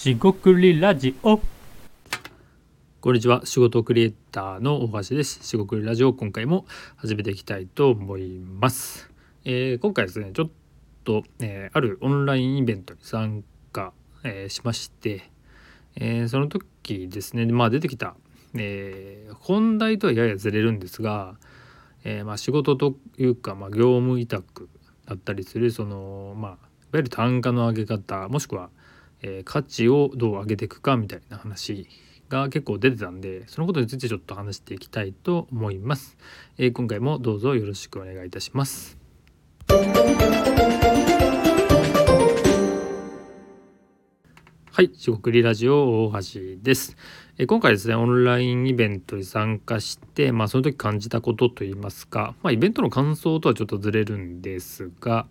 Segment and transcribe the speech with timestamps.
[0.00, 1.42] しごくりラジオ。
[3.02, 3.42] こんにちは。
[3.44, 5.40] 仕事クリエイターの大橋です。
[5.42, 6.64] 仕事ラジオ今回も
[6.96, 9.10] 始めていきたいと思います、
[9.44, 10.50] えー今回ですねちょっ
[11.04, 13.92] と、えーあるオンラインイベントに参加、
[14.24, 15.30] えーしまして、
[15.96, 18.14] えーその時ですねまあ出てきた、
[18.54, 21.34] えー本題とはややずれるんですが、
[22.04, 24.70] えーまあ、仕事というか、まあ、業務委託
[25.04, 26.60] だったりするそのまあいわ
[26.94, 28.70] ゆる単価の上げ方もしくは、
[29.22, 31.88] えー価値をどう上げていくかみたいな話
[32.28, 36.16] が結構出てたんでそのことについてちょっと話していきたいと思います、
[36.58, 38.96] えー今回もどうぞよろしくお願いいたします
[44.72, 46.96] はい、四国リラジオ大橋です。
[47.36, 55.26] えー今回ですね、オンラインイベントに参加して、まあその時感じたことといいますか、まあイベントの感想とはちょっとずれるんですが、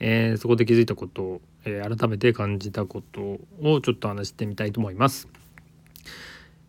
[0.00, 5.28] えーそこで気づいたことを、えー改めて感じたことをちょっと話してみたいと思います。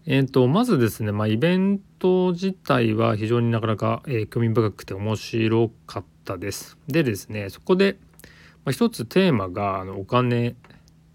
[0.09, 6.77] えー、とまずですね、まあ、イベント自体は非常になかなか、えー興味深くて面白かったです。
[6.87, 7.97] でですねそこで、
[8.65, 10.55] まあ、一つテーマがあのお金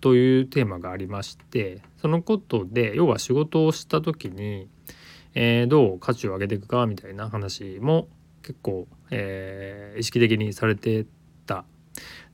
[0.00, 4.69] というテーマがありましてそのことで要は仕事をした時に、
[5.34, 8.08] えーどう価値を上げていくかみたいな話も
[8.42, 11.06] 結構、えー意識的にされて
[11.47, 11.64] た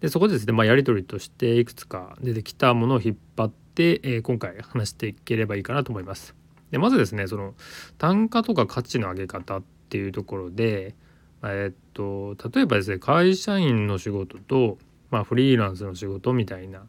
[0.01, 6.34] でそこでですね、まあ、やり取りとしていくつか出てきたものを引っ張って、えー今回話していければいいかなと思います。
[6.70, 7.55] でまずですねその
[7.97, 10.95] 単価とか価値の上げ方っていうところで、
[11.42, 14.78] えーっと例えばですね会社員の仕事と、
[15.11, 16.83] まあ、フリーランスの仕事みたいな、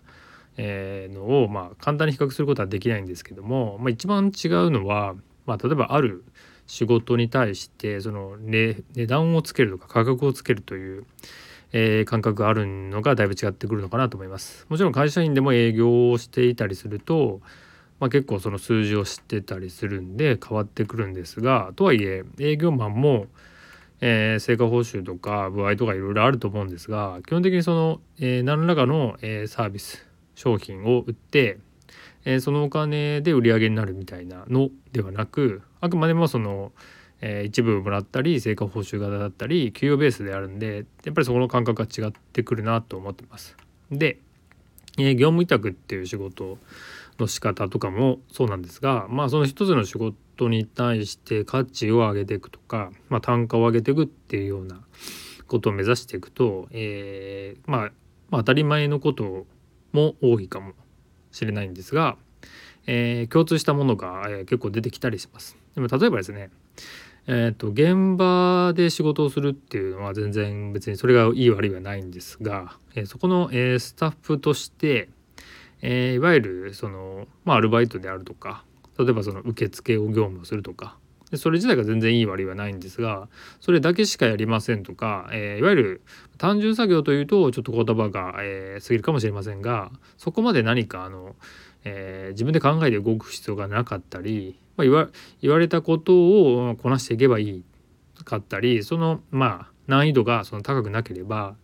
[0.57, 6.23] えーのを、まあ、簡単に比較することはできないんですけども、まあ、一番違うのは、まあ、例えばある
[6.67, 11.05] 仕事に対してその、値段をつけるとか価格をつけるという、
[11.71, 14.65] えー感覚があるのがだいぶ違ってくるのかなと思います。
[14.69, 17.41] もちろん会社員でも営業をしていたりすると、
[17.99, 23.27] まあ、結構その数字を知ってたりするんで変わってくるんですがとはいえ営業マンも、
[24.01, 30.05] えー成果報酬とか歩合とかいろいろあると思うんですが基本的にその、えー何らかの、えーサービス
[30.35, 31.59] 商品を売って、
[32.25, 36.71] えーそのお金で売り上げになるみたいなのではなくあくまでもその、
[37.21, 43.55] えー一部もらったり成果報酬型だったり給与ベースであるんでやっぱりそこの感覚が違ってくるなと思ってます。
[43.91, 44.19] で、
[44.97, 46.57] えー業務委託っていう仕事
[47.19, 54.79] の仕方とかもそうなんですがまあその一つの仕事に対して価値を上げていくとか、まあ、単価を上げていくっていうような
[55.47, 57.91] ことを目指していくと、えーまあ、
[58.31, 59.45] 当たり前のこと
[59.91, 60.73] も多いかも
[61.31, 62.17] しれないんですが、
[62.87, 65.57] えー共通したものが、え結構出てきたりします。
[65.75, 66.49] でも例えばですね
[67.31, 75.09] えー、と現場で仕事をするっていうのは全然別にそれがいい悪いはないんですが、えーそこの、えースタッフとして、
[75.83, 78.63] えーいわゆるその、まあ、アルバイトであるとか
[78.97, 80.97] 例えばその受付を業務するとか
[81.29, 83.29] でそれ自体が全然いい悪いはないんですが
[83.61, 86.01] それだけしかやりませんとか、えーいわゆる
[86.39, 91.35] 単純作業というとちょっと言葉が、えー過ぎるかもしれませんがそこまで何かあの、
[91.83, 95.09] えー自分で考えて動く必要がなかったり、まあ、言わ
[95.41, 97.63] 言われたことをこなしていけばいい
[98.23, 101.55] かったりそのまあ難易度がその高くなければ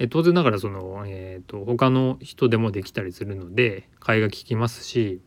[0.00, 5.20] え当然ながらその、えー、と他の人でもできたりするので買いが利きますし、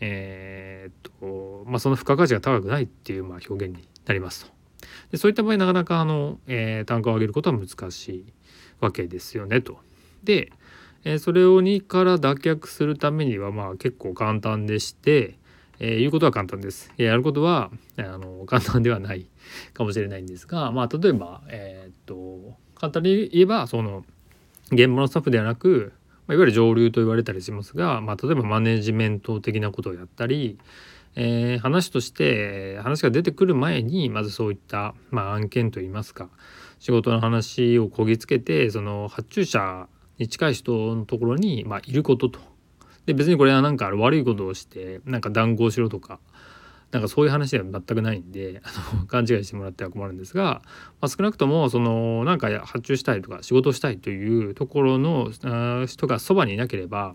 [0.00, 4.50] えーとまあ、その付加価値が高くないっていうまあ表現になりますと。
[5.12, 8.32] でそういった場合なかなかあの、えー単価を上げることは難しい
[8.80, 9.78] わけですよねと。
[10.24, 10.50] で、
[11.04, 15.38] えーそれを2から脱却するためにはまあ結構簡単でして、
[15.80, 16.92] えー言うことは簡単です。
[16.98, 19.26] やることはあの簡単ではない
[19.72, 24.04] かもしれないんですが、まあ、例えば、えーっと簡単に言えばその
[24.72, 25.92] 現場のスタッフではなく、
[26.26, 30.58] まあ、いわゆる上流と言われたりしますが、まあ、例えばマネジメント的なことをやったり、
[31.16, 36.28] えー話として話が出てくる前にまずそういった、まあ、案件といいますか
[36.78, 39.88] 仕事の話をこぎつけてその発注者
[40.18, 42.49] に近い人のところに、まあ、いることと。
[43.10, 46.20] で別にこれはなんか悪いことをしてなんか談合しろとか
[46.92, 50.62] なんかそういう話では全くないんであの 勘違いしてもらっては困るんですが、
[51.00, 55.30] まあ、少なくともそのなんか発注したいとか仕事したいというところの
[55.86, 57.14] 人がそばにいなければ、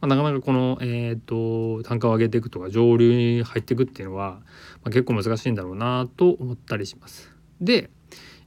[0.00, 4.40] まあ、なかなかこの、えー、と単価を上げていくとか上流に入っていくっていうのは、
[4.82, 7.30] まあ、結構難しいんだろうなと思ったりします。
[7.60, 7.90] で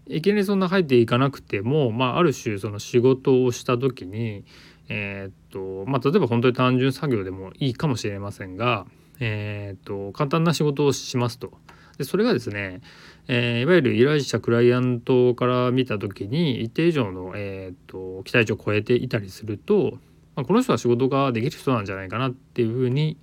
[0.10, 4.46] いきなりそんな入っていかなくても、まあ、ある種その仕事をした時に、
[4.90, 8.86] えーっとまあ、例えば本当に単純作業でもいいかもしれませんが、
[9.20, 11.52] えーっと簡単な仕事をしますと。
[11.98, 12.82] でそれがですね、
[13.28, 19.98] えーいわゆる依頼者クライアントから見た時に一定以上の、えーっと期待値を超えていたりすると
[20.38, 23.18] まあ、この人は仕事ができる人なんじゃないかなっていうふうに、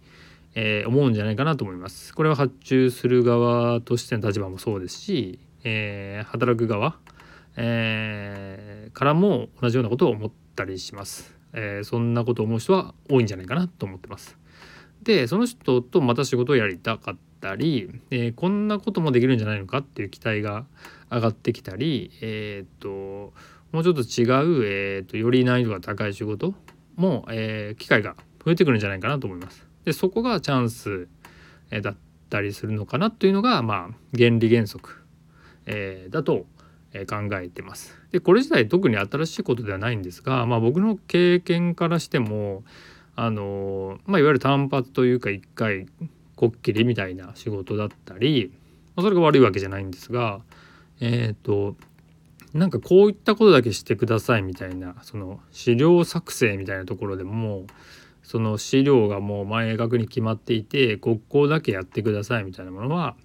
[0.56, 2.12] えー、思うんじゃないかなと思います。
[2.12, 6.96] これは発注する側としての立場もそうですし、えー、働く側、
[7.56, 11.32] えー、からも同じようなことを思ったりします。
[11.54, 14.36] えー、そんなことを思う人は多いんじゃないかなと思ってます。
[15.02, 20.64] でその人とまた仕事をやりたかったり、えー、こんなこともできるんじゃないのかっていう期待が
[21.10, 23.32] 上がってきたり、えー、と
[23.72, 24.24] もうちょっと違
[24.60, 26.54] う、えー、とより難易度が高い仕事
[26.96, 29.66] も、えー、機会が増えてくるんじゃないかなと思います。
[29.84, 31.08] でそこがチャンス、
[31.70, 31.96] え、だっ
[32.30, 35.02] たりするのかなというのが、まあ、原理原則、
[35.66, 36.46] えー、だと
[37.06, 37.96] 考えてます。
[38.12, 42.62] でこれ自体特に新しいことではないんですが、まあ、僕の経験からしても
[43.16, 45.86] あの、まあ、いわゆる単発というか一回
[46.36, 48.52] こっきりみたいな仕事だったり、
[48.96, 50.40] まあ、それが悪いわけじゃないんですが
[51.00, 51.76] えっ、ー、と
[52.52, 57.66] なんかこういったことだけしてくださいみたいなその資料作成みたいなところでも
[58.22, 63.16] その資料がもう明確に決まっていてここだけやってくださいみたいなものは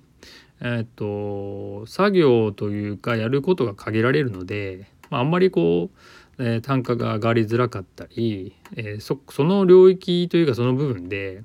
[0.61, 5.89] えっ、と作業というかやることが限られるので、まあ、あんまりこ
[6.37, 11.43] う、えー、単価が上がりづらかったり、えー、そその領域というかその部分で、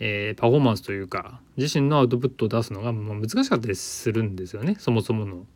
[0.00, 5.46] えー、パフォーマンスというか自身のアウトプットを出すのが、まあ、難しかったりするんですよねそもそもの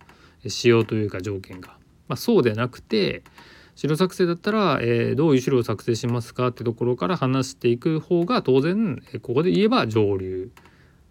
[0.46, 1.76] 仕様というか条件が。
[2.08, 3.22] まあ、そうでなくて
[3.74, 10.50] 資料作成だったら、えー、どういう資料を作成しますかってところから話していく方が当然ここで言えば上流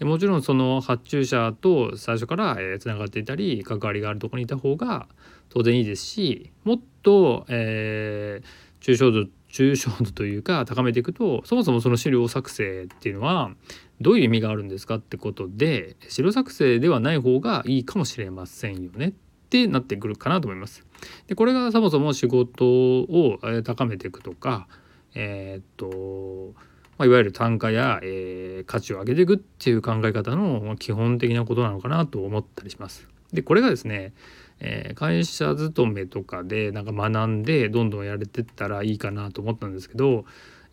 [0.01, 5.07] でもちろんその発注者と最初からつながっていたり関わりがあるとこにいた方が
[5.49, 13.51] 当然いいですしもっと、えー、抽象度抽象度というか高めていくとそもそもその資料作成っていうのは
[13.99, 19.13] どういう意味があるんですかってことで資料作成ではない方がいいかもしれませんよねっ
[19.51, 20.83] てなってくるかなと思います。
[21.27, 24.67] でこれがそもそも仕事を高めていくとか
[25.13, 26.59] えー、っと
[27.01, 33.07] まあ、いわゆる単価や、えー、価値を上げていくっていう考え方の基本的なことなのかなと思ったりします。
[33.33, 34.13] でこれがですね、
[34.59, 40.25] えー、会社勤めとかでなんか学んでどんどんやれてったらいいかなと思ったんですけど、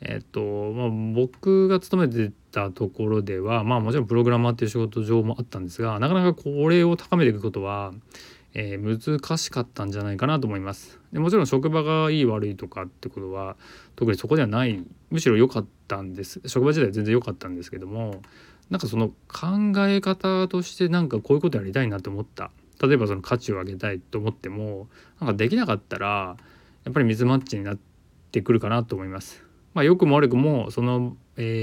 [0.02, 0.42] えっと
[0.72, 7.94] まあ、僕が勤めてたところではまあもちろんプログラマーっていう仕事上もあったんですがなかなかこれを高めていくことは
[8.54, 13.56] えー、難しかったんじゃないかなと思いますでもちろん職場がいい悪いとかってことは
[13.94, 18.22] 特にそこではないむしろ良かったんです職場自体全然良かったんですけども
[18.70, 22.50] なんかその考え方としてなんかこういうことやりたいなと思った
[22.80, 24.88] 例えばその価値を上げたいと思っても
[25.20, 26.36] なんかできなかったら
[26.84, 27.78] やっぱりミスマッチになっ
[28.30, 29.44] てくるかなと思います。
[29.74, 31.16] まあ、良くも悪くもその、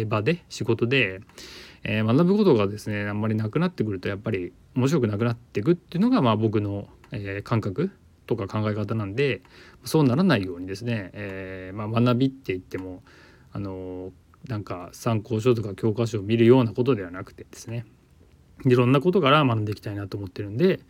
[0.08, 1.22] 場で仕事で、
[1.84, 6.88] 学ぶことがですねあんまりなくなってくるとやっぱり面白くなくなっていくっていうのがまあ僕の、
[7.44, 7.92] 感覚
[8.26, 9.42] とか考え方なんで
[9.84, 13.04] そうならないようにですね、えー、まあ、学びって言っても
[13.56, 14.12] あの
[14.50, 17.86] なんか参考書とか教科書を見るようなことではなくてですね
[18.66, 20.82] いろんなことから学んでいきたいなと思ってるんで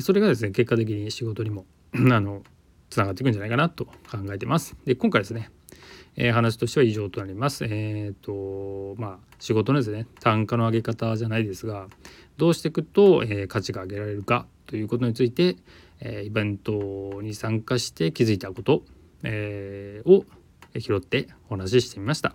[0.00, 1.64] それがですね結果的に仕事にも
[1.96, 2.42] あの
[2.90, 4.76] つながっていくんじゃないかなと考えてます。
[4.84, 5.50] で今回ですね
[6.16, 7.64] えー、話としては以上となります。
[7.64, 11.86] えっ、ー、とまあ仕事のですね単価の上げ方じゃないですが
[12.36, 15.56] どうしていくと、えー、価値が上げられるかということについて、
[16.00, 18.82] えイベントに参加して気づいたこと、
[19.24, 20.24] えを
[20.78, 22.34] 拾ってお話ししてみました。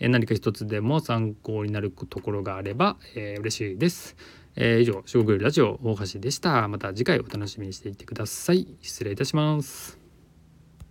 [0.00, 4.16] え何か一つでも参考になるところがあれば、え嬉しいです。
[4.56, 6.66] え以上、四国ラジオ大橋でした。
[6.68, 8.66] また次回お楽しみにしていってください。
[8.80, 10.01] 失礼いたします。